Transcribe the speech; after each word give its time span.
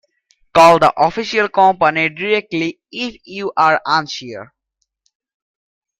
Call 0.51 0.79
the 0.79 0.91
official 0.99 1.47
company 1.47 2.09
directly 2.09 2.79
if 2.91 3.21
you 3.23 3.53
are 3.55 3.79
unsure. 3.85 4.51